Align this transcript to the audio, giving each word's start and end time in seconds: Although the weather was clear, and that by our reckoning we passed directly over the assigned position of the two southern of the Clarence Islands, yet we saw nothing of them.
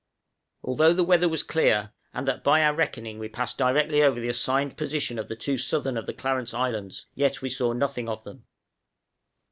Although 0.63 0.93
the 0.93 1.03
weather 1.03 1.29
was 1.29 1.43
clear, 1.43 1.91
and 2.11 2.27
that 2.27 2.43
by 2.43 2.63
our 2.63 2.73
reckoning 2.73 3.19
we 3.19 3.29
passed 3.29 3.59
directly 3.59 4.01
over 4.01 4.19
the 4.19 4.29
assigned 4.29 4.75
position 4.75 5.19
of 5.19 5.27
the 5.27 5.35
two 5.35 5.59
southern 5.59 5.95
of 5.95 6.07
the 6.07 6.13
Clarence 6.15 6.55
Islands, 6.55 7.05
yet 7.13 7.43
we 7.43 7.49
saw 7.49 7.71
nothing 7.71 8.09
of 8.09 8.23
them. 8.23 8.45